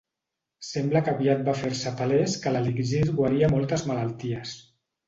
Sembla 0.69 1.01
que 1.09 1.13
aviat 1.17 1.43
va 1.51 1.55
fer-se 1.61 1.93
palès 2.01 2.39
que 2.47 2.55
l'elixir 2.57 3.05
guaria 3.21 3.55
moltes 3.57 3.89
malalties. 3.93 4.61